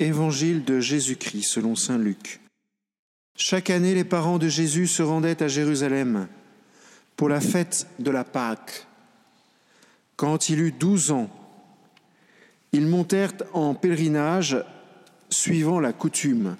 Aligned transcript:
Évangile 0.00 0.64
de 0.64 0.80
Jésus-Christ 0.80 1.44
selon 1.44 1.74
Saint 1.74 1.98
Luc. 1.98 2.40
Chaque 3.36 3.70
année, 3.70 3.94
les 3.94 4.04
parents 4.04 4.38
de 4.38 4.48
Jésus 4.48 4.86
se 4.86 5.02
rendaient 5.02 5.42
à 5.42 5.48
Jérusalem 5.48 6.28
pour 7.16 7.28
la 7.28 7.40
fête 7.40 7.86
de 7.98 8.10
la 8.10 8.24
Pâque. 8.24 8.86
Quand 10.16 10.48
il 10.48 10.60
eut 10.60 10.72
douze 10.72 11.10
ans, 11.10 11.28
ils 12.72 12.86
montèrent 12.86 13.34
en 13.52 13.74
pèlerinage 13.74 14.56
suivant 15.28 15.80
la 15.80 15.92
coutume. 15.92 16.56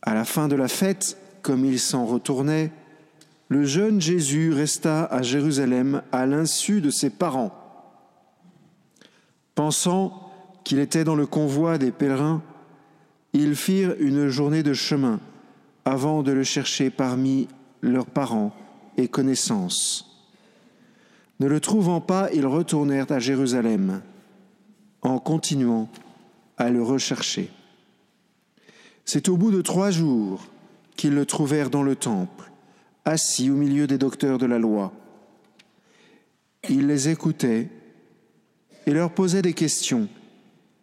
À 0.00 0.14
la 0.14 0.24
fin 0.24 0.48
de 0.48 0.56
la 0.56 0.68
fête, 0.68 1.16
comme 1.42 1.64
ils 1.64 1.80
s'en 1.80 2.06
retournaient, 2.06 2.72
le 3.48 3.64
jeune 3.64 4.00
Jésus 4.00 4.52
resta 4.52 5.04
à 5.04 5.22
Jérusalem 5.22 6.02
à 6.10 6.24
l'insu 6.24 6.80
de 6.80 6.90
ses 6.90 7.10
parents. 7.10 7.52
Pensant 9.54 10.31
qu'il 10.64 10.78
était 10.78 11.04
dans 11.04 11.14
le 11.14 11.26
convoi 11.26 11.78
des 11.78 11.90
pèlerins, 11.90 12.42
ils 13.32 13.56
firent 13.56 13.94
une 13.98 14.28
journée 14.28 14.62
de 14.62 14.74
chemin 14.74 15.20
avant 15.84 16.22
de 16.22 16.32
le 16.32 16.44
chercher 16.44 16.90
parmi 16.90 17.48
leurs 17.80 18.06
parents 18.06 18.54
et 18.96 19.08
connaissances. 19.08 20.08
Ne 21.40 21.46
le 21.46 21.60
trouvant 21.60 22.00
pas, 22.00 22.30
ils 22.32 22.46
retournèrent 22.46 23.10
à 23.10 23.18
Jérusalem 23.18 24.02
en 25.02 25.18
continuant 25.18 25.88
à 26.56 26.70
le 26.70 26.82
rechercher. 26.82 27.50
C'est 29.04 29.28
au 29.28 29.36
bout 29.36 29.50
de 29.50 29.62
trois 29.62 29.90
jours 29.90 30.46
qu'ils 30.96 31.14
le 31.14 31.26
trouvèrent 31.26 31.70
dans 31.70 31.82
le 31.82 31.96
temple, 31.96 32.52
assis 33.04 33.50
au 33.50 33.54
milieu 33.54 33.86
des 33.86 33.98
docteurs 33.98 34.38
de 34.38 34.46
la 34.46 34.58
loi. 34.58 34.92
Il 36.68 36.86
les 36.86 37.08
écoutait 37.08 37.68
et 38.86 38.92
leur 38.92 39.12
posait 39.12 39.42
des 39.42 39.54
questions, 39.54 40.08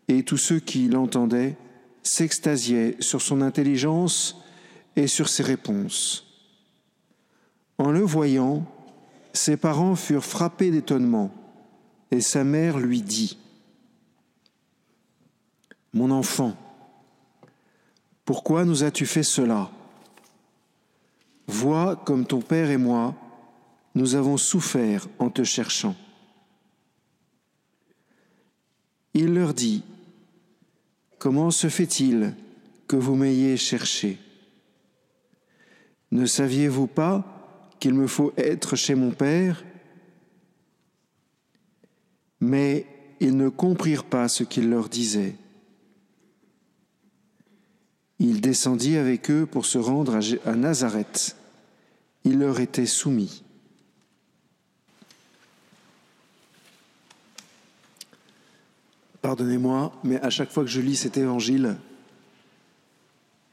et 0.09 0.23
tous 0.23 0.37
ceux 0.37 0.59
qui 0.59 0.89
l'entendaient 0.89 1.55
s'extasiaient 2.03 2.97
sur 2.99 3.21
son 3.21 3.41
intelligence 3.41 4.35
et 4.95 5.07
sur 5.07 5.29
ses 5.29 5.43
réponses. 5.43 6.25
En 7.77 7.91
le 7.91 8.01
voyant, 8.01 8.65
ses 9.33 9.55
parents 9.55 9.95
furent 9.95 10.25
frappés 10.25 10.71
d'étonnement, 10.71 11.31
et 12.11 12.21
sa 12.21 12.43
mère 12.43 12.79
lui 12.79 13.03
dit, 13.03 13.37
Mon 15.93 16.09
enfant, 16.09 16.57
pourquoi 18.25 18.65
nous 18.65 18.83
as-tu 18.83 19.05
fait 19.05 19.23
cela? 19.23 19.69
Vois 21.47 21.95
comme 21.95 22.25
ton 22.25 22.41
Père 22.41 22.71
et 22.71 22.77
moi, 22.77 23.15
nous 23.93 24.15
avons 24.15 24.37
souffert 24.37 25.07
en 25.19 25.29
te 25.29 25.43
cherchant. 25.43 25.95
Il 29.13 29.33
leur 29.33 29.53
dit, 29.53 29.83
Comment 31.19 31.51
se 31.51 31.67
fait-il 31.67 32.33
que 32.87 32.95
vous 32.95 33.15
m'ayez 33.15 33.57
cherché? 33.57 34.17
Ne 36.11 36.25
saviez-vous 36.25 36.87
pas 36.87 37.75
qu'il 37.79 37.93
me 37.93 38.07
faut 38.07 38.33
être 38.37 38.77
chez 38.77 38.95
mon 38.95 39.11
Père? 39.11 39.63
Mais 42.39 42.85
ils 43.19 43.35
ne 43.35 43.49
comprirent 43.49 44.05
pas 44.05 44.29
ce 44.29 44.45
qu'il 44.45 44.69
leur 44.69 44.87
disait. 44.87 45.35
Il 48.19 48.39
descendit 48.39 48.95
avec 48.95 49.29
eux 49.29 49.45
pour 49.45 49.65
se 49.65 49.77
rendre 49.77 50.19
à 50.45 50.55
Nazareth. 50.55 51.35
Il 52.23 52.39
leur 52.39 52.61
était 52.61 52.85
soumis. 52.85 53.43
Pardonnez-moi, 59.21 59.91
mais 60.03 60.19
à 60.21 60.29
chaque 60.29 60.51
fois 60.51 60.63
que 60.63 60.69
je 60.69 60.79
lis 60.79 60.95
cet 60.95 61.17
évangile, 61.17 61.75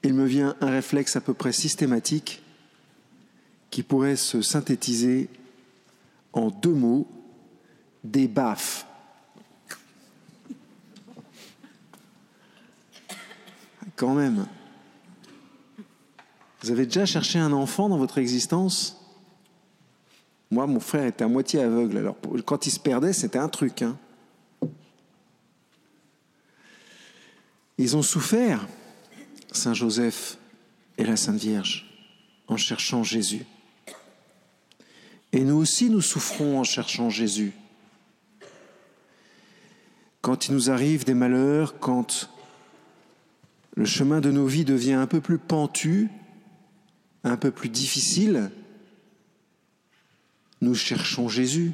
il 0.03 0.15
me 0.15 0.25
vient 0.25 0.55
un 0.61 0.71
réflexe 0.71 1.17
à 1.17 1.21
peu 1.21 1.35
près 1.35 1.53
systématique 1.53 2.43
qui 3.71 3.83
pourrait 3.83 4.17
se 4.17 4.43
synthétiser 4.43 5.29
en 6.33 6.51
deux 6.51 6.73
mots, 6.73 7.09
des 8.05 8.29
baffes. 8.29 8.87
Quand 13.97 14.15
même. 14.15 14.47
Vous 16.63 16.71
avez 16.71 16.87
déjà 16.87 17.07
cherché 17.07 17.39
un 17.39 17.53
enfant 17.53 17.89
dans 17.89 17.99
votre 17.99 18.19
existence? 18.19 19.03
Moi, 20.51 20.67
mon 20.67 20.81
frère 20.81 21.07
était 21.07 21.25
à 21.25 21.29
moitié 21.29 21.61
aveugle, 21.61 21.99
alors 21.99 22.17
quand 22.45 22.67
il 22.67 22.71
se 22.71 22.79
perdait, 22.79 23.13
c'était 23.13 23.39
un 23.39 23.49
truc. 23.49 23.83
Hein. 23.83 23.97
Ils 27.79 27.97
ont 27.97 28.03
souffert, 28.03 28.67
Saint 29.53 29.75
Joseph 29.75 30.39
et 30.99 31.05
la 31.05 31.17
Sainte 31.17 31.39
Vierge, 31.39 31.87
en 32.49 32.57
cherchant 32.57 33.03
Jésus. 33.03 33.45
Et 35.33 35.41
nous 35.41 35.57
aussi, 35.57 35.91
nous 35.91 36.01
souffrons 36.01 36.59
en 36.59 36.65
cherchant 36.65 37.11
Jésus. 37.11 37.53
Quand 40.23 40.49
il 40.49 40.55
nous 40.55 40.71
arrive 40.71 41.05
des 41.05 41.15
malheurs, 41.15 41.79
quand 41.79 42.31
le 43.77 43.85
chemin 43.85 44.21
de 44.21 44.31
nos 44.31 44.47
vies 44.47 44.65
devient 44.65 44.95
un 44.95 45.07
peu 45.07 45.21
plus 45.21 45.39
pentu, 45.39 46.09
un 47.25 47.37
peu 47.37 47.51
plus 47.51 47.69
difficile, 47.69 48.51
nous 50.63 50.75
cherchons 50.75 51.29
Jésus. 51.29 51.73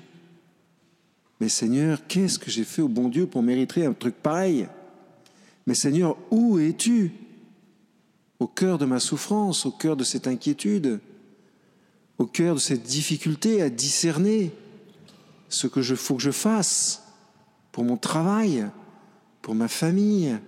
Mais 1.40 1.48
Seigneur, 1.48 2.06
qu'est-ce 2.08 2.38
que 2.38 2.50
j'ai 2.50 2.64
fait 2.64 2.82
au 2.82 2.88
bon 2.88 3.08
Dieu 3.08 3.26
pour 3.26 3.42
mériter 3.42 3.86
un 3.86 3.92
truc 3.92 4.16
pareil? 4.16 4.66
Mais 5.66 5.74
Seigneur, 5.74 6.16
où 6.30 6.58
es-tu? 6.58 7.12
Au 8.38 8.46
cœur 8.46 8.78
de 8.78 8.84
ma 8.84 8.98
souffrance, 8.98 9.66
au 9.66 9.70
cœur 9.70 9.96
de 9.96 10.02
cette 10.02 10.26
inquiétude, 10.26 11.00
au 12.18 12.26
cœur 12.26 12.56
de 12.56 12.60
cette 12.60 12.82
difficulté 12.82 13.62
à 13.62 13.70
discerner 13.70 14.52
ce 15.48 15.66
que 15.66 15.82
je 15.82 15.94
faut 15.94 16.16
que 16.16 16.22
je 16.22 16.30
fasse 16.30 17.04
pour 17.70 17.84
mon 17.84 17.96
travail, 17.96 18.68
pour 19.42 19.54
ma 19.54 19.68
famille, 19.68 20.38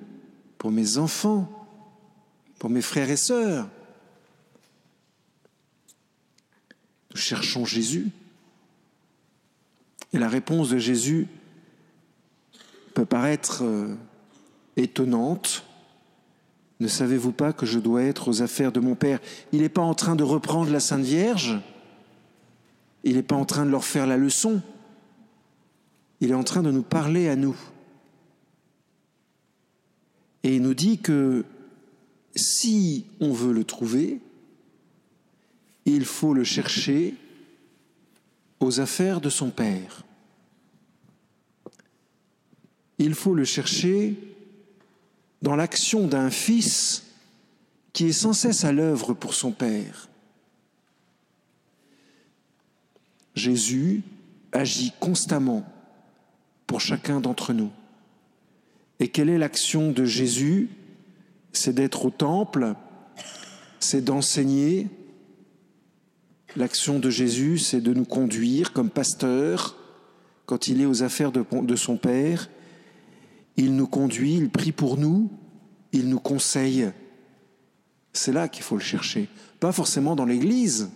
pour 0.58 0.70
mes 0.70 0.98
enfants, 0.98 1.48
pour 2.58 2.70
mes 2.70 2.82
frères 2.82 3.10
et 3.10 3.16
sœurs. 3.16 3.68
Nous 7.10 7.20
cherchons 7.20 7.64
Jésus. 7.64 8.10
Et 10.12 10.18
la 10.18 10.28
réponse 10.28 10.70
de 10.70 10.78
Jésus 10.78 11.28
peut 12.94 13.04
paraître 13.04 13.64
euh, 13.64 13.96
étonnante. 14.76 15.64
Ne 16.80 16.88
savez-vous 16.88 17.32
pas 17.32 17.52
que 17.52 17.66
je 17.66 17.78
dois 17.78 18.02
être 18.02 18.28
aux 18.28 18.42
affaires 18.42 18.72
de 18.72 18.80
mon 18.80 18.94
Père? 18.94 19.20
Il 19.52 19.60
n'est 19.60 19.68
pas 19.68 19.82
en 19.82 19.94
train 19.94 20.16
de 20.16 20.24
reprendre 20.24 20.70
la 20.70 20.80
Sainte 20.80 21.04
Vierge? 21.04 21.60
Il 23.04 23.16
n'est 23.16 23.22
pas 23.22 23.36
en 23.36 23.44
train 23.44 23.64
de 23.64 23.70
leur 23.70 23.84
faire 23.84 24.06
la 24.06 24.16
leçon? 24.16 24.60
Il 26.20 26.30
est 26.30 26.34
en 26.34 26.44
train 26.44 26.62
de 26.62 26.70
nous 26.70 26.82
parler 26.82 27.28
à 27.28 27.36
nous. 27.36 27.56
Et 30.42 30.56
il 30.56 30.62
nous 30.62 30.74
dit 30.74 30.98
que 30.98 31.44
si 32.34 33.06
on 33.20 33.32
veut 33.32 33.52
le 33.52 33.64
trouver, 33.64 34.20
il 35.84 36.04
faut 36.04 36.34
le 36.34 36.44
chercher 36.44 37.14
aux 38.60 38.80
affaires 38.80 39.20
de 39.20 39.28
son 39.28 39.50
Père. 39.50 40.04
Il 42.98 43.14
faut 43.14 43.34
le 43.34 43.44
chercher 43.44 44.16
dans 45.44 45.54
l'action 45.54 46.06
d'un 46.06 46.30
fils 46.30 47.04
qui 47.92 48.06
est 48.06 48.12
sans 48.12 48.32
cesse 48.32 48.64
à 48.64 48.72
l'œuvre 48.72 49.12
pour 49.12 49.34
son 49.34 49.52
Père. 49.52 50.08
Jésus 53.34 54.02
agit 54.52 54.92
constamment 54.98 55.64
pour 56.66 56.80
chacun 56.80 57.20
d'entre 57.20 57.52
nous. 57.52 57.70
Et 58.98 59.08
quelle 59.08 59.28
est 59.28 59.38
l'action 59.38 59.92
de 59.92 60.04
Jésus? 60.04 60.70
C'est 61.52 61.74
d'être 61.74 62.06
au 62.06 62.10
temple, 62.10 62.74
c'est 63.78 64.02
d'enseigner, 64.02 64.88
L'action 66.56 67.00
de 67.00 67.10
Jésus, 67.10 67.58
c'est 67.58 67.80
de 67.80 67.92
nous 67.92 68.04
conduire 68.04 68.72
comme 68.72 68.88
pasteur 68.88 69.76
quand 70.46 70.68
il 70.68 70.80
est 70.80 70.86
aux 70.86 71.02
affaires 71.02 71.32
de, 71.32 71.76
son 71.76 71.96
Père. 71.96 72.48
Il 73.56 73.76
nous 73.76 73.86
conduit, 73.86 74.34
il 74.34 74.50
prie 74.50 74.72
pour 74.72 74.96
nous, 74.96 75.30
il 75.92 76.08
nous 76.08 76.18
conseille. 76.18 76.90
C'est 78.12 78.32
là 78.32 78.48
qu'il 78.48 78.62
faut 78.62 78.76
le 78.76 78.82
chercher. 78.82 79.28
Pas 79.60 79.72
forcément 79.72 80.16
dans 80.16 80.24
l'Église, 80.24 80.90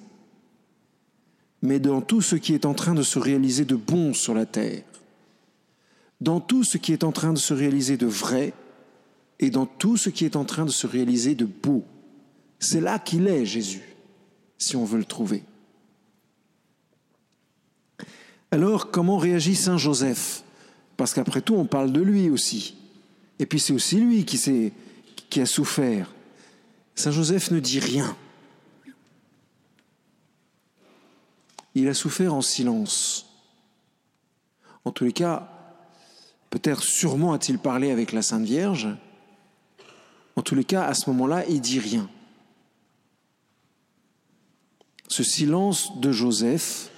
mais 1.63 1.79
dans 1.79 2.01
tout 2.01 2.21
ce 2.21 2.37
qui 2.37 2.55
est 2.55 2.67
en 2.67 2.75
train 2.75 2.95
de 2.95 3.03
se 3.03 3.19
réaliser 3.19 3.65
de 3.65 3.77
bon 3.77 4.15
sur 4.15 4.35
la 4.35 4.47
terre, 4.47 4.83
dans 6.21 6.41
tout 6.41 6.65
ce 6.65 6.79
qui 6.79 6.93
est 6.93 7.05
en 7.05 7.13
train 7.13 7.33
de 7.33 7.39
se 7.39 7.55
réaliser 7.55 7.97
de 7.97 8.07
vrai, 8.07 8.53
et 9.41 9.51
dans 9.51 9.67
tout 9.67 9.97
ce 9.97 10.11
qui 10.11 10.25
est 10.25 10.37
en 10.37 10.45
train 10.45 10.65
de 10.65 10.71
se 10.71 10.87
réaliser 10.87 11.35
de 11.35 11.45
beau. 11.45 11.85
C'est 12.59 12.81
là 12.81 12.99
qu'il 12.99 13.29
est, 13.29 13.47
Jésus 13.47 13.89
si 14.59 14.75
on 14.77 14.85
veut 14.85 14.99
le 14.99 15.05
trouver. 15.05 15.45
Alors, 18.51 18.91
comment 18.91 19.19
réagit 19.19 19.55
Saint 19.55 19.79
Joseph? 19.79 20.43
Parce 20.99 21.15
qu'après 21.15 21.41
tout, 21.41 21.55
on 21.55 21.65
parle 21.65 21.93
de 21.93 22.01
lui 22.01 22.29
aussi. 22.29 22.77
Et 23.39 23.47
puis 23.47 23.61
c'est 23.61 23.73
aussi 23.73 24.01
lui 24.01 24.25
qui, 24.25 25.41
a 25.41 25.47
souffert. 25.47 26.13
Saint 26.97 27.13
Joseph 27.13 27.53
ne 27.53 27.61
dit 27.61 27.79
rien. 27.79 28.17
Il 31.77 31.87
a 31.87 31.95
souffert 31.95 32.35
en 32.35 32.41
silence. 32.41 33.27
En 34.85 34.91
tous 34.91 35.05
les 35.05 35.13
cas, 35.13 35.49
peut-être 36.51 36.83
sûrement 36.83 37.33
a-t-il 37.33 37.61
parlé 37.61 37.93
avec 37.93 38.11
la 38.11 38.23
Sainte 38.23 38.45
Vierge. 38.45 38.89
En 40.35 40.43
tous 40.43 40.57
les 40.57 40.65
cas, 40.65 40.83
à 40.83 40.95
ce 40.95 41.09
moment-là, 41.11 41.47
il 41.47 41.61
dit 41.61 41.79
rien. 41.79 42.11
Ce 45.07 45.23
silence 45.23 45.97
de 46.01 46.11
Joseph, 46.11 46.91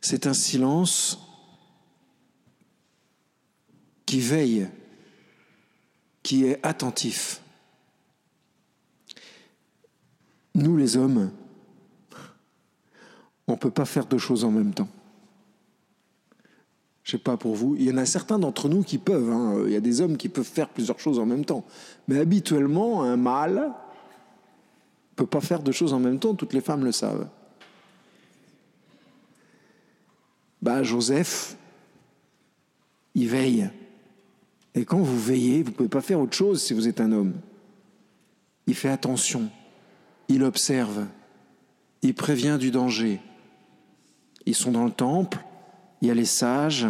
c'est 0.00 0.26
un 0.26 0.34
silence 0.34 1.20
qui 4.14 4.20
veille, 4.20 4.68
qui 6.22 6.44
est 6.46 6.64
attentif. 6.64 7.42
Nous 10.54 10.76
les 10.76 10.96
hommes, 10.96 11.32
on 13.48 13.54
ne 13.54 13.56
peut 13.56 13.72
pas 13.72 13.84
faire 13.84 14.06
deux 14.06 14.18
choses 14.18 14.44
en 14.44 14.52
même 14.52 14.72
temps. 14.72 14.86
Je 17.02 17.08
ne 17.08 17.18
sais 17.18 17.24
pas 17.24 17.36
pour 17.36 17.56
vous, 17.56 17.74
il 17.74 17.86
y 17.86 17.90
en 17.90 17.96
a 17.96 18.06
certains 18.06 18.38
d'entre 18.38 18.68
nous 18.68 18.84
qui 18.84 18.98
peuvent, 18.98 19.30
hein. 19.30 19.64
il 19.66 19.72
y 19.72 19.76
a 19.76 19.80
des 19.80 20.00
hommes 20.00 20.16
qui 20.16 20.28
peuvent 20.28 20.44
faire 20.44 20.68
plusieurs 20.68 21.00
choses 21.00 21.18
en 21.18 21.26
même 21.26 21.44
temps. 21.44 21.64
Mais 22.06 22.20
habituellement, 22.20 23.02
un 23.02 23.16
mâle 23.16 23.72
ne 25.10 25.16
peut 25.16 25.26
pas 25.26 25.40
faire 25.40 25.60
deux 25.60 25.72
choses 25.72 25.92
en 25.92 25.98
même 25.98 26.20
temps, 26.20 26.36
toutes 26.36 26.52
les 26.52 26.60
femmes 26.60 26.84
le 26.84 26.92
savent. 26.92 27.26
bah, 30.62 30.84
Joseph, 30.84 31.56
il 33.16 33.28
veille. 33.28 33.70
Et 34.74 34.84
quand 34.84 34.98
vous 34.98 35.18
veillez, 35.18 35.62
vous 35.62 35.70
ne 35.70 35.74
pouvez 35.74 35.88
pas 35.88 36.00
faire 36.00 36.20
autre 36.20 36.36
chose 36.36 36.62
si 36.62 36.74
vous 36.74 36.88
êtes 36.88 37.00
un 37.00 37.12
homme. 37.12 37.34
Il 38.66 38.74
fait 38.74 38.88
attention, 38.88 39.50
il 40.28 40.42
observe, 40.42 41.06
il 42.02 42.14
prévient 42.14 42.56
du 42.58 42.70
danger. 42.70 43.20
Ils 44.46 44.54
sont 44.54 44.72
dans 44.72 44.84
le 44.84 44.90
temple, 44.90 45.38
il 46.00 46.08
y 46.08 46.10
a 46.10 46.14
les 46.14 46.24
sages, 46.24 46.86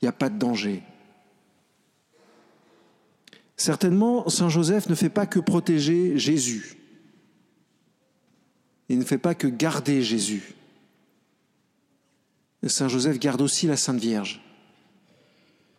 il 0.00 0.04
n'y 0.04 0.08
a 0.08 0.12
pas 0.12 0.28
de 0.28 0.38
danger. 0.38 0.82
Certainement, 3.56 4.28
Saint 4.28 4.50
Joseph 4.50 4.88
ne 4.88 4.94
fait 4.94 5.08
pas 5.08 5.26
que 5.26 5.40
protéger 5.40 6.18
Jésus. 6.18 6.76
Il 8.88 8.98
ne 8.98 9.04
fait 9.04 9.18
pas 9.18 9.34
que 9.34 9.46
garder 9.46 10.02
Jésus. 10.02 10.54
Saint 12.68 12.88
Joseph 12.88 13.18
garde 13.18 13.40
aussi 13.40 13.66
la 13.66 13.76
Sainte 13.76 13.98
Vierge. 13.98 14.45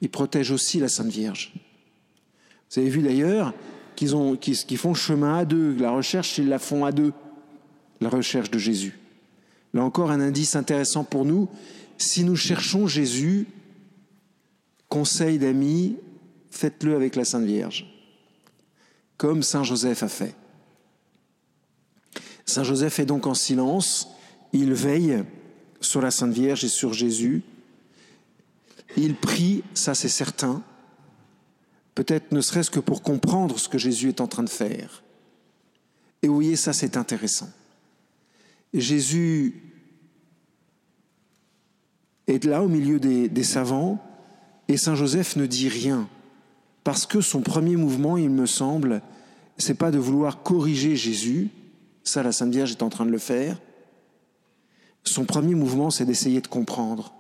Il 0.02 0.10
protège 0.10 0.52
aussi 0.52 0.80
la 0.80 0.88
Sainte 0.88 1.08
Vierge. 1.08 1.54
Vous 2.70 2.80
avez 2.80 2.90
vu 2.90 3.02
d'ailleurs 3.02 3.54
qu'ils 3.96 4.78
font 4.78 4.94
chemin 4.94 5.40
à 5.40 5.46
deux. 5.46 5.76
La 5.78 5.92
recherche, 5.92 6.38
ils 6.38 6.48
la 6.48 6.60
font 6.60 6.86
à 6.86 6.92
deux. 6.92 7.14
La 8.00 8.10
recherche 8.10 8.52
de 8.52 8.60
Jésus. 8.60 9.00
Là 9.74 9.84
encore, 9.84 10.12
un 10.12 10.22
indice 10.22 10.56
intéressant 10.56 11.04
pour 11.04 11.26
nous. 11.26 11.50
Si 11.98 12.24
nous 12.24 12.36
cherchons 12.36 12.88
Jésus, 12.88 13.48
conseil 14.88 15.40
d'amis, 15.40 15.98
faites-le 16.52 16.96
avec 16.96 17.16
la 17.16 17.26
Sainte 17.26 17.46
Vierge. 17.46 17.92
Comme 19.18 19.42
Saint 19.42 19.64
Joseph 19.64 20.04
a 20.04 20.08
fait. 20.08 20.36
Saint 22.46 22.64
Joseph 22.64 23.00
est 23.00 23.06
donc 23.06 23.26
en 23.26 23.34
silence. 23.34 24.10
Il 24.54 24.74
veille 24.74 25.24
sur 25.82 26.02
la 26.02 26.12
Sainte 26.12 26.34
Vierge 26.34 26.64
et 26.64 26.70
sur 26.70 26.94
Jésus. 26.94 27.42
Il 28.98 29.16
prie, 29.16 29.64
ça 29.74 29.94
c'est 29.94 30.10
certain, 30.10 30.64
peut-être 31.96 32.32
ne 32.32 32.42
serait-ce 32.42 32.72
que 32.72 32.80
pour 32.80 33.02
comprendre 33.02 33.60
ce 33.60 33.70
que 33.70 33.78
Jésus 33.78 34.10
est 34.10 34.22
en 34.22 34.28
train 34.28 34.44
de 34.44 34.50
faire. 34.50 35.04
Et 36.22 36.28
vous 36.28 36.34
voyez, 36.34 36.56
ça 36.56 36.74
c'est 36.74 36.98
intéressant. 36.98 37.50
Jésus 38.74 39.62
est 42.28 42.44
là 42.44 42.64
au 42.64 42.68
milieu 42.68 43.00
des, 43.00 43.44
savants 43.44 44.04
et 44.68 44.78
Saint 44.78 44.96
Joseph 44.96 45.36
ne 45.38 45.46
dit 45.46 45.70
rien 45.70 46.10
parce 46.84 47.06
que 47.06 47.22
son 47.22 47.42
premier 47.42 47.76
mouvement, 47.76 48.18
il 48.18 48.30
me 48.30 48.46
semble, 48.46 49.02
c'est 49.58 49.74
pas 49.78 49.92
de 49.92 49.98
vouloir 49.98 50.42
corriger 50.42 50.96
Jésus, 50.96 51.50
ça 52.04 52.24
la 52.24 52.32
Sainte 52.32 52.52
Vierge 52.52 52.72
est 52.72 52.84
en 52.84 52.90
train 52.90 53.06
de 53.06 53.12
le 53.12 53.18
faire, 53.18 53.60
son 55.04 55.26
premier 55.26 55.56
mouvement, 55.56 55.90
c'est 55.90 56.06
d'essayer 56.06 56.42
de 56.42 56.48
comprendre. 56.48 57.14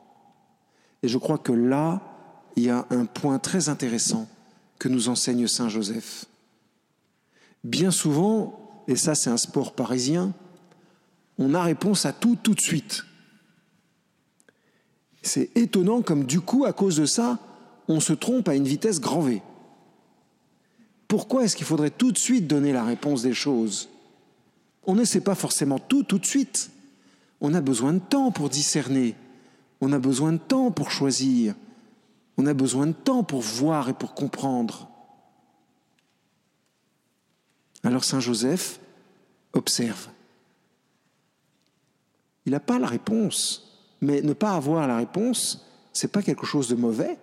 Et 1.03 1.07
je 1.07 1.17
crois 1.17 1.37
que 1.37 1.51
là, 1.51 2.01
il 2.55 2.63
y 2.63 2.69
a 2.69 2.85
un 2.89 3.05
point 3.05 3.39
très 3.39 3.69
intéressant 3.69 4.27
que 4.79 4.89
nous 4.89 5.09
enseigne 5.09 5.47
Saint 5.47 5.69
Joseph. 5.69 6.25
Bien 7.63 7.91
souvent, 7.91 8.83
et 8.87 8.95
ça 8.95 9.15
c'est 9.15 9.29
un 9.29 9.37
sport 9.37 9.73
parisien, 9.73 10.33
on 11.37 11.53
a 11.53 11.61
réponse 11.61 12.05
à 12.05 12.13
tout 12.13 12.37
tout 12.41 12.55
de 12.55 12.61
suite. 12.61 13.03
C'est 15.21 15.55
étonnant 15.55 16.01
comme 16.01 16.25
du 16.25 16.39
coup, 16.39 16.65
à 16.65 16.73
cause 16.73 16.95
de 16.95 17.05
ça, 17.05 17.37
on 17.87 17.99
se 17.99 18.13
trompe 18.13 18.47
à 18.47 18.55
une 18.55 18.67
vitesse 18.67 18.99
grand 18.99 19.21
V. 19.21 19.41
Pourquoi 21.07 21.43
est-ce 21.43 21.55
qu'il 21.55 21.65
faudrait 21.65 21.89
tout 21.89 22.11
de 22.11 22.17
suite 22.17 22.47
donner 22.47 22.73
la 22.73 22.83
réponse 22.83 23.21
des 23.21 23.33
choses? 23.33 23.89
On 24.85 24.95
ne 24.95 25.03
sait 25.03 25.21
pas 25.21 25.35
forcément 25.35 25.79
tout 25.79 26.03
tout 26.03 26.17
de 26.17 26.25
suite. 26.25 26.71
On 27.39 27.53
a 27.53 27.61
besoin 27.61 27.93
de 27.93 27.99
temps 27.99 28.31
pour 28.31 28.49
discerner. 28.49 29.15
On 29.81 29.91
a 29.91 29.99
besoin 29.99 30.33
de 30.33 30.37
temps 30.37 30.71
pour 30.71 30.91
choisir. 30.91 31.55
On 32.37 32.45
a 32.45 32.53
besoin 32.53 32.87
de 32.87 32.93
temps 32.93 33.23
pour 33.23 33.41
voir 33.41 33.89
et 33.89 33.93
pour 33.93 34.13
comprendre. 34.13 34.89
Alors 37.83 38.03
Saint 38.03 38.19
Joseph 38.19 38.79
observe. 39.53 40.09
Il 42.45 42.51
n'a 42.51 42.59
pas 42.59 42.79
la 42.79 42.87
réponse, 42.87 43.81
mais 44.01 44.21
ne 44.21 44.33
pas 44.33 44.51
avoir 44.51 44.87
la 44.87 44.97
réponse, 44.97 45.65
c'est 45.93 46.11
pas 46.11 46.21
quelque 46.21 46.45
chose 46.45 46.69
de 46.69 46.75
mauvais. 46.75 47.17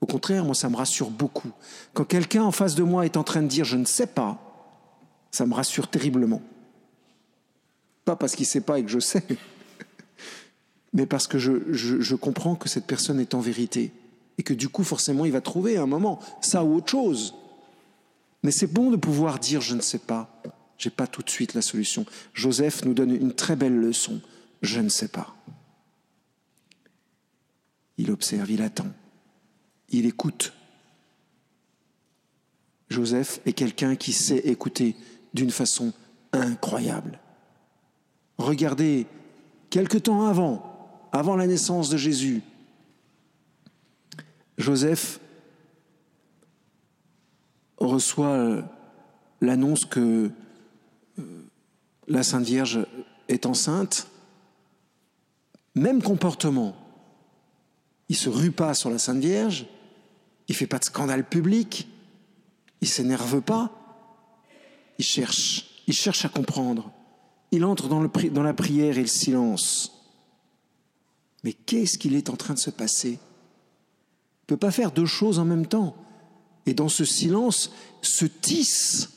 Au 0.00 0.06
contraire, 0.06 0.44
moi, 0.44 0.54
ça 0.54 0.68
me 0.68 0.76
rassure 0.76 1.10
beaucoup. 1.10 1.50
Quand 1.94 2.04
quelqu'un 2.04 2.42
en 2.42 2.52
face 2.52 2.74
de 2.74 2.82
moi 2.82 3.04
est 3.04 3.16
en 3.16 3.24
train 3.24 3.42
de 3.42 3.48
dire 3.48 3.64
je 3.64 3.76
ne 3.76 3.84
sais 3.84 4.06
pas, 4.06 4.38
ça 5.30 5.46
me 5.46 5.54
rassure 5.54 5.88
terriblement. 5.88 6.42
Pas 8.04 8.16
parce 8.16 8.34
qu'il 8.34 8.44
ne 8.44 8.50
sait 8.50 8.60
pas 8.60 8.78
et 8.78 8.84
que 8.84 8.90
je 8.90 9.00
sais, 9.00 9.24
mais 10.96 11.04
parce 11.04 11.26
que 11.26 11.38
je, 11.38 12.14
comprends 12.14 12.56
que 12.56 12.70
cette 12.70 12.86
personne 12.86 13.20
est 13.20 13.34
en 13.34 13.40
vérité. 13.40 13.92
Et 14.38 14.42
que 14.42 14.54
du 14.54 14.70
coup, 14.70 14.82
forcément, 14.82 15.26
il 15.26 15.32
va 15.32 15.42
trouver 15.42 15.76
un 15.76 15.86
moment 15.86 16.20
ça 16.40 16.64
ou 16.64 16.74
autre 16.74 16.90
chose. 16.90 17.34
Mais 18.42 18.50
c'est 18.50 18.66
bon 18.66 18.90
de 18.90 18.96
pouvoir 18.96 19.38
dire 19.38 19.60
je 19.60 19.74
ne 19.74 19.82
sais 19.82 19.98
pas. 19.98 20.42
J'ai 20.78 20.88
pas 20.88 21.06
tout 21.06 21.22
de 21.22 21.28
suite 21.28 21.52
la 21.52 21.60
solution. 21.60 22.06
Joseph 22.32 22.86
nous 22.86 22.94
donne 22.94 23.14
une 23.14 23.34
très 23.34 23.56
belle 23.56 23.76
leçon. 23.76 24.22
Je 24.62 24.80
ne 24.80 24.88
sais 24.88 25.08
pas. 25.08 25.36
Il 27.98 28.10
observe, 28.10 28.50
il 28.50 28.62
attend, 28.62 28.88
il 29.90 30.06
écoute. 30.06 30.54
Joseph 32.88 33.40
est 33.44 33.52
quelqu'un 33.52 33.96
qui 33.96 34.14
sait 34.14 34.38
écouter 34.38 34.96
d'une 35.34 35.50
façon 35.50 35.92
incroyable. 36.32 37.20
Regardez, 38.38 39.06
quelque 39.68 39.98
temps 39.98 40.26
avant, 40.26 40.75
avant 41.16 41.36
la 41.36 41.46
naissance 41.46 41.88
de 41.88 41.96
Jésus, 41.96 42.42
Joseph 44.58 45.20
reçoit 47.78 48.28
euh, 48.28 48.62
l'annonce 49.40 49.84
que 49.84 50.30
euh, 51.18 51.22
la 52.08 52.22
Sainte 52.22 52.44
Vierge 52.44 52.86
est 53.28 53.46
enceinte. 53.46 54.08
Même 55.74 56.02
comportement. 56.02 56.74
Il 58.08 58.16
se 58.16 58.28
rue 58.28 58.52
pas 58.52 58.72
sur 58.74 58.88
la 58.88 58.98
Sainte 58.98 59.18
Vierge, 59.18 59.66
il 60.48 60.54
fait 60.54 60.66
pas 60.66 60.78
de 60.78 60.84
scandale 60.84 61.28
public, 61.28 61.88
il 62.80 62.88
s'énerve 62.88 63.40
pas, 63.42 63.72
il 64.98 65.04
cherche, 65.04 65.82
il 65.86 65.94
cherche 65.94 66.24
à 66.24 66.28
comprendre 66.28 66.92
il 67.50 67.64
entre 67.64 67.88
dans, 67.88 68.04
dans 68.04 68.42
la 68.42 68.54
prière 68.54 68.98
et 68.98 69.02
le 69.02 69.06
silence. 69.06 69.95
Mais 71.46 71.52
qu'est-ce 71.52 71.96
qu'il 71.96 72.16
est 72.16 72.28
en 72.28 72.34
train 72.34 72.54
de 72.54 72.58
se 72.58 72.70
passer? 72.70 73.12
Il 73.12 73.12
ne 73.12 74.46
peut 74.48 74.56
pas 74.56 74.72
faire 74.72 74.90
deux 74.90 75.06
choses 75.06 75.38
en 75.38 75.44
même 75.44 75.66
temps. 75.66 75.94
Et 76.66 76.74
dans 76.74 76.88
ce 76.88 77.04
silence 77.04 77.70
se 78.02 78.26
tisse 78.26 79.10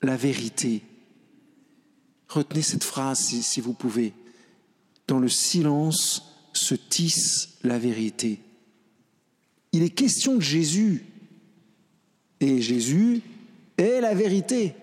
la 0.00 0.16
vérité. 0.16 0.82
Retenez 2.26 2.62
cette 2.62 2.84
phrase 2.84 3.18
si, 3.18 3.42
si 3.42 3.60
vous 3.60 3.74
pouvez. 3.74 4.14
Dans 5.08 5.18
le 5.18 5.28
silence 5.28 6.22
se 6.54 6.74
tisse 6.74 7.50
la 7.62 7.78
vérité. 7.78 8.40
Il 9.72 9.82
est 9.82 9.90
question 9.90 10.36
de 10.36 10.40
Jésus. 10.40 11.04
Et 12.40 12.62
Jésus 12.62 13.20
est 13.76 14.00
la 14.00 14.14
vérité 14.14 14.74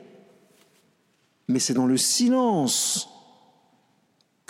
mais 1.48 1.60
c'est 1.60 1.74
dans 1.74 1.86
le 1.86 1.98
silence 1.98 3.10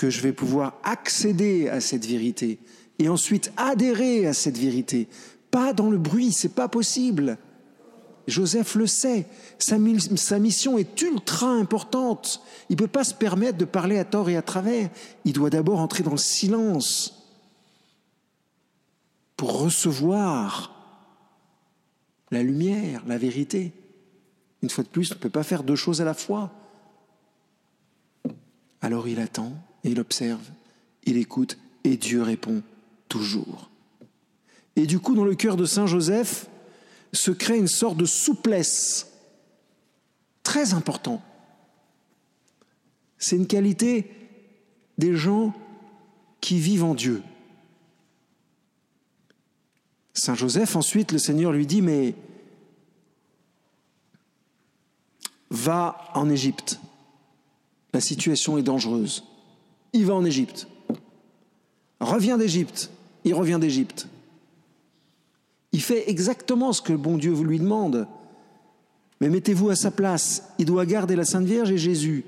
que 0.05 0.11
je 0.11 0.21
vais 0.21 0.33
pouvoir 0.33 0.77
accéder 0.83 1.67
à 1.67 1.81
cette 1.81 2.05
vérité, 2.05 2.59
et 2.99 3.09
ensuite 3.09 3.51
adhérer 3.57 4.27
à 4.27 4.33
cette 4.33 4.55
vérité. 4.55 5.07
Pas 5.49 5.73
dans 5.73 5.89
le 5.89 5.97
bruit, 5.97 6.31
c'est 6.31 6.53
pas 6.53 6.67
possible. 6.67 7.39
Joseph 8.27 8.75
le 8.75 8.85
sait, 8.85 9.25
sa, 9.57 9.79
mission 9.79 10.77
est 10.77 11.01
ultra 11.01 11.47
importante. 11.47 12.43
Il 12.69 12.73
ne 12.73 12.77
peut 12.77 12.87
pas 12.87 13.03
se 13.03 13.15
permettre 13.15 13.57
de 13.57 13.65
parler 13.65 13.97
à 13.97 14.05
tort 14.05 14.29
et 14.29 14.37
à 14.37 14.43
travers. 14.43 14.91
Il 15.23 15.33
doit 15.33 15.49
d'abord 15.49 15.79
entrer 15.79 16.03
dans 16.03 16.11
le 16.11 16.17
silence 16.17 17.25
pour 19.35 19.59
recevoir 19.59 20.71
la 22.29 22.43
lumière, 22.43 23.01
la 23.07 23.17
vérité. 23.17 23.73
Une 24.61 24.69
fois 24.69 24.83
de 24.83 24.89
plus, 24.89 25.11
on 25.11 25.15
ne 25.15 25.19
peut 25.19 25.29
pas 25.31 25.41
faire 25.41 25.63
deux 25.63 25.75
choses 25.75 25.99
à 25.99 26.05
la 26.05 26.13
fois. 26.13 26.51
Alors 28.81 29.07
il 29.07 29.19
attend 29.19 29.51
il 29.91 29.99
observe, 29.99 30.41
il 31.03 31.17
écoute 31.17 31.57
et 31.83 31.97
Dieu 31.97 32.21
répond 32.21 32.63
toujours. 33.07 33.69
Et 34.75 34.85
du 34.85 34.99
coup, 34.99 35.15
dans 35.15 35.23
le 35.23 35.35
cœur 35.35 35.55
de 35.55 35.65
Saint 35.65 35.85
Joseph, 35.85 36.47
se 37.13 37.31
crée 37.31 37.57
une 37.57 37.67
sorte 37.67 37.97
de 37.97 38.05
souplesse 38.05 39.11
très 40.43 40.73
important. 40.73 41.21
C'est 43.17 43.37
une 43.37 43.47
qualité 43.47 44.11
des 44.97 45.15
gens 45.15 45.53
qui 46.41 46.59
vivent 46.59 46.83
en 46.83 46.95
Dieu. 46.95 47.23
Saint 50.13 50.35
Joseph, 50.35 50.75
ensuite, 50.75 51.11
le 51.11 51.19
Seigneur 51.19 51.51
lui 51.51 51.67
dit, 51.67 51.81
mais 51.81 52.15
va 55.49 56.09
en 56.15 56.29
Égypte. 56.29 56.79
La 57.93 58.01
situation 58.01 58.57
est 58.57 58.63
dangereuse. 58.63 59.23
Il 59.95 60.05
va 60.05 60.13
en 60.13 60.25
Égypte. 60.25 60.67
Reviens 62.01 62.37
d'Égypte. 62.37 62.91
Il 63.23 63.33
revient 63.33 63.59
d'Égypte. 63.61 64.09
Il 65.71 65.81
fait 65.81 66.09
exactement 66.09 66.73
ce 66.73 66.81
que 66.81 66.91
le 66.91 66.97
bon 66.97 67.17
Dieu 67.17 67.31
vous 67.31 67.45
lui 67.45 67.59
demande. 67.59 68.05
Mais 69.21 69.29
mettez-vous 69.29 69.69
à 69.69 69.75
sa 69.77 69.91
place. 69.91 70.49
Il 70.59 70.65
doit 70.65 70.85
garder 70.85 71.15
la 71.15 71.23
Sainte 71.23 71.45
Vierge 71.45 71.71
et 71.71 71.77
Jésus. 71.77 72.25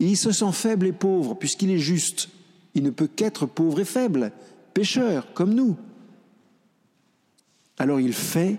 il 0.00 0.16
se 0.16 0.32
sent 0.32 0.50
faible 0.50 0.88
et 0.88 0.92
pauvre, 0.92 1.34
puisqu'il 1.34 1.70
est 1.70 1.78
juste. 1.78 2.28
Il 2.74 2.82
ne 2.82 2.90
peut 2.90 3.06
qu'être 3.06 3.46
pauvre 3.46 3.78
et 3.78 3.84
faible, 3.84 4.32
pécheur, 4.74 5.32
comme 5.32 5.54
nous. 5.54 5.76
Alors 7.78 8.00
il 8.00 8.12
fait 8.12 8.58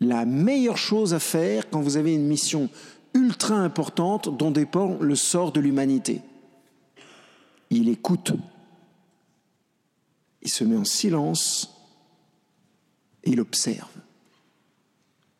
la 0.00 0.26
meilleure 0.26 0.76
chose 0.76 1.14
à 1.14 1.18
faire 1.18 1.70
quand 1.70 1.80
vous 1.80 1.96
avez 1.96 2.14
une 2.14 2.26
mission 2.26 2.68
ultra 3.14 3.54
importante 3.54 4.36
dont 4.36 4.50
dépend 4.50 4.98
le 5.00 5.14
sort 5.14 5.50
de 5.52 5.60
l'humanité. 5.60 6.20
Il 7.70 7.88
écoute. 7.88 8.32
Il 10.42 10.50
se 10.50 10.64
met 10.64 10.76
en 10.76 10.84
silence 10.84 11.76
il 13.26 13.40
observe. 13.40 13.90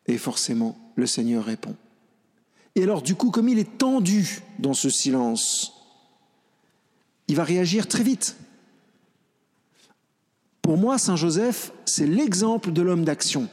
Et 0.05 0.17
forcément, 0.17 0.77
le 0.95 1.07
Seigneur 1.07 1.43
répond. 1.43 1.75
Et 2.75 2.83
alors, 2.83 3.01
du 3.01 3.15
coup, 3.15 3.31
comme 3.31 3.49
il 3.49 3.59
est 3.59 3.77
tendu 3.77 4.41
dans 4.59 4.73
ce 4.73 4.89
silence, 4.89 5.73
il 7.27 7.35
va 7.35 7.43
réagir 7.43 7.87
très 7.87 8.03
vite. 8.03 8.37
Pour 10.61 10.77
moi, 10.77 10.97
Saint 10.97 11.15
Joseph, 11.15 11.71
c'est 11.85 12.05
l'exemple 12.05 12.71
de 12.71 12.81
l'homme 12.81 13.05
d'action. 13.05 13.49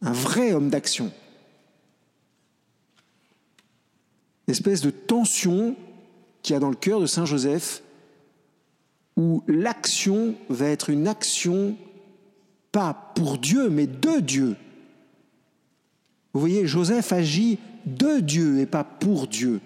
Un 0.00 0.12
vrai 0.12 0.52
homme 0.52 0.70
d'action. 0.70 1.12
Espèce 4.48 4.80
de 4.80 4.90
tension 4.90 5.76
qu'il 6.46 6.54
y 6.54 6.56
a 6.56 6.60
dans 6.60 6.70
le 6.70 6.76
cœur 6.76 7.00
de 7.00 7.06
Saint 7.06 7.24
Joseph, 7.24 7.82
où 9.16 9.42
l'action 9.48 10.36
va 10.48 10.68
être 10.68 10.90
une 10.90 11.08
action 11.08 11.76
pas 12.70 13.12
pour 13.16 13.38
Dieu, 13.38 13.68
mais 13.68 13.88
de 13.88 14.20
Dieu. 14.20 14.54
Vous 16.32 16.38
voyez, 16.40 16.66
Joseph 16.66 17.12
agit 17.12 17.58
de 17.84 18.20
Dieu 18.20 18.60
et 18.60 18.66
pas 18.66 18.84
pour 18.84 19.26
Dieu. 19.26 19.60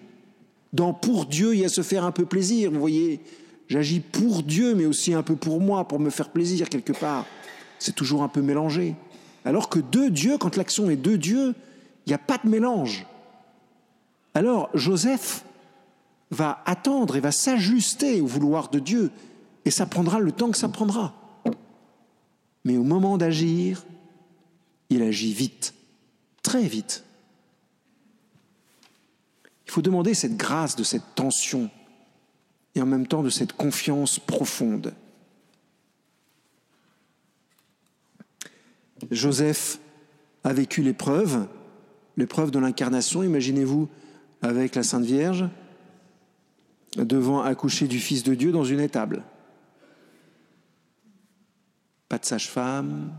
Dans 0.72 0.94
pour 0.94 1.26
Dieu, 1.26 1.54
il 1.54 1.60
y 1.60 1.64
a 1.66 1.68
se 1.68 1.82
faire 1.82 2.04
un 2.04 2.12
peu 2.12 2.24
plaisir. 2.24 2.70
Vous 2.70 2.80
voyez, 2.80 3.20
j'agis 3.68 4.00
pour 4.00 4.42
Dieu, 4.42 4.74
mais 4.74 4.86
aussi 4.86 5.12
un 5.12 5.22
peu 5.22 5.36
pour 5.36 5.60
moi, 5.60 5.86
pour 5.86 6.00
me 6.00 6.08
faire 6.08 6.30
plaisir 6.30 6.70
quelque 6.70 6.92
part. 6.92 7.26
C'est 7.78 7.94
toujours 7.94 8.22
un 8.22 8.28
peu 8.28 8.40
mélangé. 8.40 8.94
Alors 9.44 9.68
que 9.68 9.80
de 9.80 10.08
Dieu, 10.08 10.38
quand 10.38 10.56
l'action 10.56 10.88
est 10.88 10.96
de 10.96 11.16
Dieu, 11.16 11.54
il 12.06 12.10
n'y 12.10 12.14
a 12.14 12.18
pas 12.18 12.38
de 12.42 12.48
mélange. 12.48 13.06
Alors 14.32 14.70
Joseph 14.72 15.44
va 16.30 16.62
attendre 16.66 17.16
et 17.16 17.20
va 17.20 17.32
s'ajuster 17.32 18.20
au 18.20 18.26
vouloir 18.26 18.70
de 18.70 18.78
Dieu, 18.78 19.10
et 19.64 19.70
ça 19.70 19.86
prendra 19.86 20.20
le 20.20 20.32
temps 20.32 20.50
que 20.50 20.58
ça 20.58 20.68
prendra. 20.68 21.14
Mais 22.64 22.76
au 22.76 22.84
moment 22.84 23.18
d'agir, 23.18 23.84
il 24.90 25.02
agit 25.02 25.32
vite, 25.32 25.74
très 26.42 26.62
vite. 26.62 27.04
Il 29.66 29.70
faut 29.70 29.82
demander 29.82 30.14
cette 30.14 30.36
grâce 30.36 30.76
de 30.76 30.82
cette 30.82 31.14
tension 31.14 31.70
et 32.74 32.82
en 32.82 32.86
même 32.86 33.06
temps 33.06 33.22
de 33.22 33.30
cette 33.30 33.52
confiance 33.52 34.18
profonde. 34.18 34.94
Joseph 39.10 39.78
a 40.44 40.52
vécu 40.52 40.82
l'épreuve, 40.82 41.46
l'épreuve 42.16 42.50
de 42.50 42.58
l'incarnation, 42.58 43.22
imaginez-vous 43.22 43.88
avec 44.42 44.74
la 44.74 44.82
Sainte 44.82 45.04
Vierge, 45.04 45.48
devant 46.96 47.42
accoucher 47.42 47.86
du 47.86 47.98
Fils 47.98 48.22
de 48.22 48.34
Dieu 48.34 48.52
dans 48.52 48.64
une 48.64 48.80
étable 48.80 49.22
pas 52.10 52.18
de 52.18 52.26
sage-femme. 52.26 53.12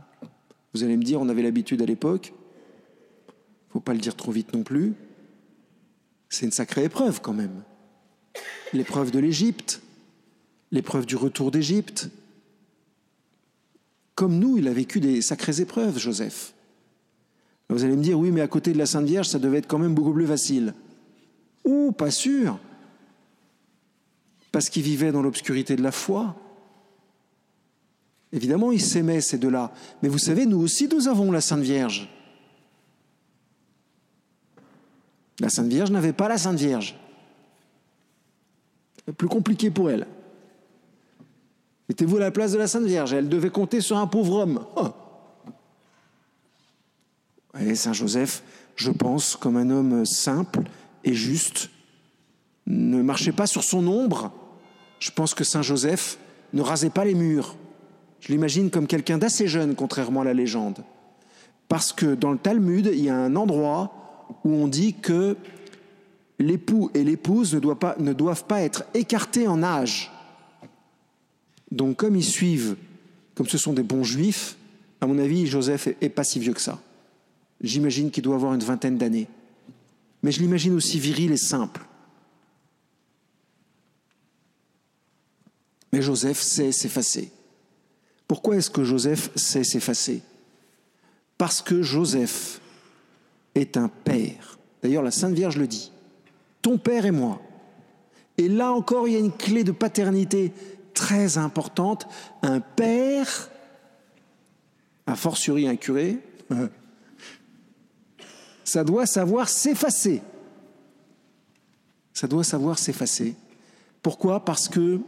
Vous 0.73 0.83
allez 0.83 0.97
me 0.97 1.03
dire, 1.03 1.21
on 1.21 1.29
avait 1.29 1.41
l'habitude 1.41 1.81
à 1.81 1.85
l'époque. 1.85 2.33
Faut 3.69 3.79
pas 3.79 3.93
le 3.93 3.99
dire 3.99 4.17
trop 4.17 4.33
vite 4.33 4.53
non 4.53 4.63
plus. 4.63 4.93
C'est 6.27 6.45
une 6.45 6.51
sacrée 6.51 6.83
épreuve 6.83 7.21
quand 7.21 7.33
même. 7.33 7.63
L'épreuve 8.73 9.11
de 9.11 9.19
l'Égypte, 9.19 9.81
l'épreuve 10.71 11.05
du 11.05 11.15
retour 11.15 11.51
d'Égypte. 11.51 12.09
Comme 14.13 14.37
nous, 14.37 14.57
il 14.57 14.67
a 14.67 14.73
vécu 14.73 14.99
des 14.99 15.21
sacrées 15.21 15.61
épreuves, 15.61 15.97
Joseph. 15.97 16.53
Vous 17.69 17.85
allez 17.85 17.95
me 17.95 18.03
dire, 18.03 18.19
oui, 18.19 18.31
mais 18.31 18.41
à 18.41 18.49
côté 18.49 18.73
de 18.73 18.77
la 18.77 18.85
Sainte 18.85 19.05
Vierge, 19.05 19.29
ça 19.29 19.39
devait 19.39 19.59
être 19.59 19.67
quand 19.67 19.79
même 19.79 19.95
beaucoup 19.95 20.13
plus 20.13 20.27
facile. 20.27 20.73
Ou 21.63 21.93
pas 21.93 22.11
sûr. 22.11 22.59
Parce 24.51 24.69
qu'il 24.69 24.83
vivait 24.83 25.11
dans 25.11 25.21
l'obscurité 25.21 25.75
de 25.75 25.83
la 25.83 25.91
foi. 25.91 26.35
Évidemment, 28.33 28.71
ils 28.71 28.81
s'aimaient, 28.81 29.21
ces 29.21 29.37
deux-là. 29.37 29.71
Mais 30.01 30.09
vous 30.09 30.17
savez, 30.17 30.45
nous 30.45 30.61
aussi, 30.61 30.87
nous 30.87 31.07
avons 31.07 31.31
la 31.31 31.41
Sainte 31.41 31.61
Vierge. 31.61 32.09
La 35.39 35.49
Sainte 35.49 35.67
Vierge 35.67 35.91
n'avait 35.91 36.13
pas 36.13 36.29
la 36.29 36.37
Sainte 36.37 36.57
Vierge. 36.57 36.97
Plus 39.17 39.27
compliqué 39.27 39.71
pour 39.71 39.89
elle. 39.89 40.07
Mettez-vous 41.89 42.17
à 42.17 42.21
la 42.21 42.31
place 42.31 42.51
de 42.53 42.57
la 42.57 42.67
Sainte 42.67 42.85
Vierge. 42.85 43.13
Elle 43.13 43.27
devait 43.27 43.49
compter 43.49 43.81
sur 43.81 43.97
un 43.97 44.07
pauvre 44.07 44.35
homme. 44.35 44.65
Oh. 44.75 44.89
Et 47.59 47.75
Saint 47.75 47.91
Joseph, 47.91 48.43
je 48.75 48.91
pense, 48.91 49.35
comme 49.35 49.57
un 49.57 49.69
homme 49.69 50.05
simple 50.05 50.61
et 51.03 51.13
juste, 51.13 51.69
ne 52.65 53.01
marchait 53.01 53.33
pas 53.33 53.47
sur 53.47 53.63
son 53.63 53.85
ombre. 53.87 54.31
Je 55.01 55.09
pense 55.09 55.33
que 55.33 55.43
Saint 55.43 55.63
Joseph 55.63 56.19
ne 56.53 56.61
rasait 56.61 56.91
pas 56.91 57.03
les 57.03 57.15
murs. 57.15 57.55
Je 58.19 58.31
l'imagine 58.31 58.69
comme 58.69 58.85
quelqu'un 58.85 59.17
d'assez 59.17 59.47
jeune, 59.47 59.73
contrairement 59.73 60.21
à 60.21 60.25
la 60.25 60.33
légende. 60.33 60.83
Parce 61.67 61.91
que 61.91 62.13
dans 62.13 62.31
le 62.31 62.37
Talmud, 62.37 62.91
il 62.93 63.03
y 63.03 63.09
a 63.09 63.17
un 63.17 63.35
endroit 63.35 64.27
où 64.45 64.53
on 64.53 64.67
dit 64.67 64.93
que 64.93 65.35
l'époux 66.37 66.91
et 66.93 67.03
l'épouse 67.03 67.55
ne, 67.55 68.13
doivent 68.13 68.45
pas, 68.45 68.61
être 68.61 68.83
écartés 68.93 69.47
en 69.47 69.63
âge. 69.63 70.11
Donc 71.71 71.97
comme 71.97 72.15
ils 72.15 72.23
suivent, 72.23 72.75
comme 73.33 73.47
ce 73.47 73.57
sont 73.57 73.73
des 73.73 73.83
bons 73.83 74.03
juifs, 74.03 74.55
à 75.01 75.07
mon 75.07 75.17
avis, 75.17 75.47
Joseph 75.47 75.87
est 75.99 76.09
pas 76.09 76.23
si 76.23 76.37
vieux 76.39 76.53
que 76.53 76.61
ça. 76.61 76.79
J'imagine 77.59 78.11
qu'il 78.11 78.21
doit 78.21 78.35
avoir 78.35 78.53
une 78.53 78.61
vingtaine 78.61 78.99
d'années. 78.99 79.27
Mais 80.21 80.31
je 80.31 80.41
l'imagine 80.41 80.75
aussi 80.75 80.99
viril 80.99 81.31
et 81.31 81.37
simple. 81.37 81.81
Mais 85.91 86.01
Joseph 86.01 86.39
sait 86.39 86.71
s'effacer. 86.71 87.31
Pourquoi 88.27 88.55
est-ce 88.55 88.69
que 88.69 88.83
Joseph 88.83 89.29
sait 89.35 89.63
s'effacer? 89.63 90.21
Parce 91.37 91.61
que 91.61 91.81
Joseph 91.81 92.61
est 93.55 93.75
un 93.77 93.89
père. 93.89 94.57
D'ailleurs, 94.81 95.03
la 95.03 95.11
Sainte 95.11 95.33
Vierge 95.33 95.57
le 95.57 95.67
dit. 95.67 95.91
Ton 96.61 96.77
père 96.77 97.05
et 97.05 97.11
moi. 97.11 97.41
Et 98.37 98.47
là 98.47 98.71
encore, 98.71 99.07
il 99.07 99.13
y 99.13 99.17
a 99.17 99.19
une 99.19 99.31
clé 99.31 99.63
de 99.63 99.71
paternité 99.71 100.53
très 100.93 101.37
importante. 101.37 102.07
Un 102.41 102.59
père, 102.59 103.49
a 105.05 105.15
fortiori 105.15 105.67
un 105.67 105.75
curé, 105.75 106.19
ça 108.63 108.83
doit 108.83 109.05
savoir 109.05 109.49
s'effacer. 109.49 110.21
Ça 112.13 112.27
doit 112.27 112.43
savoir 112.43 112.77
s'effacer. 112.77 113.35
Pourquoi? 114.01 114.45
Parce 114.45 114.69
que 114.69 114.99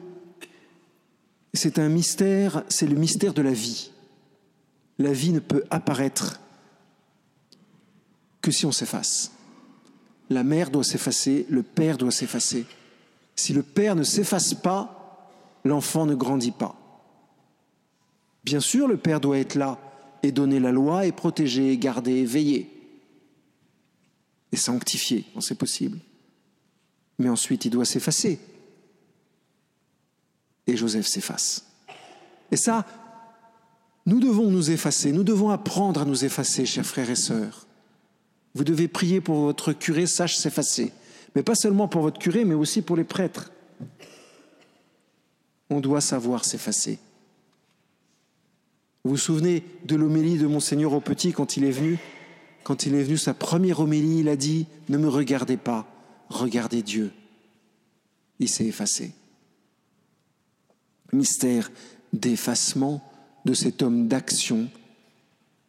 C'est 1.53 1.77
un 1.79 1.89
mystère, 1.89 2.63
c'est 2.67 2.87
le 2.87 2.95
mystère 2.95 3.33
de 3.33 3.41
la 3.41 3.53
vie. 3.53 3.91
La 4.97 5.13
vie 5.13 5.31
ne 5.31 5.39
peut 5.39 5.63
apparaître 5.69 6.39
que 8.41 8.51
si 8.51 8.65
on 8.65 8.71
s'efface. 8.71 9.31
La 10.29 10.43
mère 10.43 10.71
doit 10.71 10.83
s'effacer, 10.83 11.45
le 11.49 11.63
père 11.63 11.97
doit 11.97 12.11
s'effacer. 12.11 12.65
Si 13.35 13.53
le 13.53 13.63
père 13.63 13.95
ne 13.95 14.03
s'efface 14.03 14.53
pas, 14.53 15.29
l'enfant 15.63 16.05
ne 16.05 16.15
grandit 16.15 16.51
pas. 16.51 16.75
Bien 18.43 18.59
sûr, 18.59 18.87
le 18.87 18.97
père 18.97 19.21
doit 19.21 19.37
être 19.37 19.55
là 19.55 19.79
et 20.21 20.31
donner 20.31 20.59
la 20.59 20.71
loi 20.71 21.05
et 21.05 21.11
protéger, 21.11 21.77
garder, 21.77 22.25
veiller 22.25 22.69
et 24.51 24.57
sanctifier 24.57 25.25
quand 25.33 25.41
c'est 25.41 25.57
possible. 25.57 25.99
Mais 27.19 27.29
ensuite, 27.29 27.65
il 27.65 27.69
doit 27.69 27.85
s'effacer. 27.85 28.39
Et 30.67 30.77
Joseph 30.77 31.05
s'efface. 31.05 31.65
Et 32.51 32.57
ça, 32.57 32.85
nous 34.05 34.19
devons 34.19 34.49
nous 34.49 34.71
effacer, 34.71 35.11
nous 35.11 35.23
devons 35.23 35.49
apprendre 35.49 36.01
à 36.01 36.05
nous 36.05 36.25
effacer, 36.25 36.65
chers 36.65 36.85
frères 36.85 37.09
et 37.09 37.15
sœurs. 37.15 37.67
Vous 38.53 38.63
devez 38.63 38.87
prier 38.87 39.21
pour 39.21 39.39
votre 39.39 39.73
curé 39.73 40.05
sache 40.05 40.35
s'effacer. 40.35 40.91
Mais 41.35 41.43
pas 41.43 41.55
seulement 41.55 41.87
pour 41.87 42.01
votre 42.01 42.19
curé, 42.19 42.45
mais 42.45 42.53
aussi 42.53 42.81
pour 42.81 42.95
les 42.95 43.03
prêtres. 43.03 43.51
On 45.69 45.79
doit 45.79 46.01
savoir 46.01 46.45
s'effacer. 46.45 46.99
Vous 49.03 49.11
vous 49.11 49.17
souvenez 49.17 49.63
de 49.85 49.95
l'homélie 49.95 50.37
de 50.37 50.47
Monseigneur 50.47 50.93
au 50.93 51.01
Petit 51.01 51.33
quand 51.33 51.57
il 51.57 51.63
est 51.63 51.71
venu? 51.71 51.97
Quand 52.63 52.85
il 52.85 52.95
est 52.95 53.03
venu, 53.03 53.17
sa 53.17 53.33
première 53.33 53.79
homélie, 53.79 54.19
il 54.19 54.29
a 54.29 54.35
dit 54.35 54.67
Ne 54.87 54.97
me 54.97 55.09
regardez 55.09 55.57
pas, 55.57 55.85
regardez 56.29 56.81
Dieu. 56.81 57.11
Il 58.39 58.47
s'est 58.47 58.65
effacé. 58.65 59.13
Mystère 61.13 61.71
d'effacement 62.11 63.01
de 63.45 63.53
cet 63.53 63.81
homme 63.81 64.07
d'action 64.07 64.69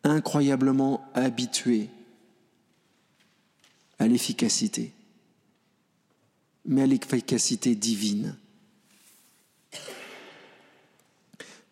incroyablement 0.05 1.05
habitué 1.15 1.89
à 3.99 4.07
l'efficacité, 4.07 4.93
mais 6.67 6.83
à 6.83 6.87
l'efficacité 6.87 7.75
divine. 7.75 8.37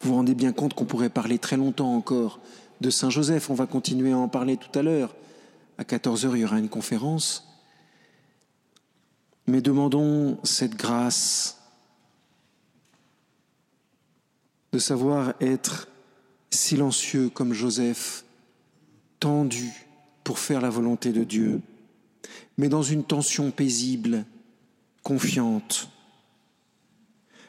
Vous 0.00 0.08
vous 0.10 0.14
rendez 0.16 0.34
bien 0.34 0.52
compte 0.52 0.74
qu'on 0.74 0.84
pourrait 0.84 1.10
parler 1.10 1.38
très 1.38 1.56
longtemps 1.56 1.94
encore 1.94 2.40
de 2.80 2.90
Saint 2.90 3.10
Joseph, 3.10 3.50
on 3.50 3.54
va 3.54 3.66
continuer 3.66 4.12
à 4.12 4.18
en 4.18 4.28
parler 4.28 4.56
tout 4.56 4.76
à 4.76 4.82
l'heure. 4.82 5.14
À 5.78 5.84
14h, 5.84 6.32
il 6.34 6.40
y 6.40 6.44
aura 6.44 6.58
une 6.58 6.68
conférence. 6.68 7.46
Mais 9.46 9.60
demandons 9.60 10.38
cette 10.42 10.74
grâce 10.74 11.61
de 14.72 14.78
savoir 14.78 15.34
être 15.40 15.88
silencieux 16.50 17.28
comme 17.28 17.52
Joseph, 17.52 18.24
tendu 19.20 19.70
pour 20.24 20.38
faire 20.38 20.60
la 20.60 20.70
volonté 20.70 21.12
de 21.12 21.24
Dieu 21.24 21.60
mais 22.58 22.68
dans 22.68 22.82
une 22.82 23.04
tension 23.04 23.50
paisible, 23.50 24.24
confiante, 25.02 25.88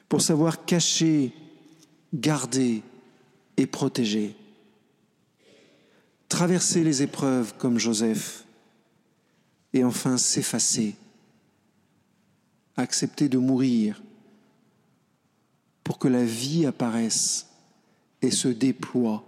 pour 0.09 0.21
savoir 0.21 0.65
cacher, 0.65 1.33
garder 2.13 2.83
et 3.57 3.65
protéger. 3.65 4.35
Traverser 6.29 6.83
les 6.83 7.01
épreuves 7.03 7.53
comme 7.57 7.77
Joseph 7.77 8.45
et 9.73 9.83
enfin 9.83 10.17
s'effacer, 10.17 10.95
accepter 12.75 13.29
de 13.29 13.37
mourir 13.37 14.01
pour 15.83 15.99
que 15.99 16.07
la 16.07 16.23
vie 16.23 16.65
apparaisse 16.65 17.49
et 18.21 18.31
se 18.31 18.47
déploie, 18.47 19.23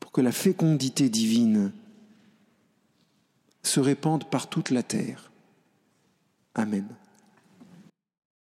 pour 0.00 0.12
que 0.12 0.20
la 0.20 0.32
fécondité 0.32 1.08
divine 1.08 1.72
se 3.62 3.80
répandent 3.80 4.28
par 4.28 4.48
toute 4.48 4.70
la 4.70 4.82
terre. 4.82 5.30
Amen. 6.54 6.86